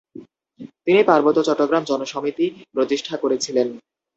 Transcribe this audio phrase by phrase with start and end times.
[0.85, 3.67] তিনি পার্বত্য চট্টগ্রাম জনসমিতি প্রতিষ্ঠা করেছিলেন।